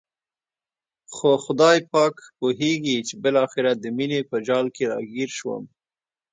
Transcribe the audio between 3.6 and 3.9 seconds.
د